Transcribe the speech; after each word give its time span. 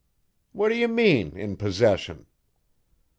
"What 0.51 0.69
do 0.69 0.75
you 0.75 0.87
mean 0.87 1.37
in 1.37 1.55
possession?" 1.57 2.25